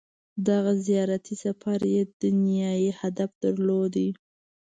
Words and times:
•دغه 0.47 0.71
زیارتي 0.87 1.35
سفر 1.43 1.79
یې 1.93 2.01
دنیايي 2.23 2.91
هدف 2.99 3.31
درلود. 3.43 3.95